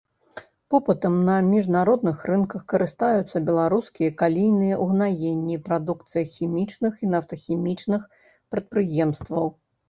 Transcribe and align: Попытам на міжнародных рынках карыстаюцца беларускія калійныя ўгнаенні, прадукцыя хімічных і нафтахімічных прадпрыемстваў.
Попытам 0.73 1.17
на 1.25 1.33
міжнародных 1.49 2.17
рынках 2.31 2.63
карыстаюцца 2.73 3.41
беларускія 3.49 4.13
калійныя 4.21 4.79
ўгнаенні, 4.87 5.59
прадукцыя 5.69 6.23
хімічных 6.33 6.93
і 7.03 7.11
нафтахімічных 7.13 8.09
прадпрыемстваў. 8.57 9.45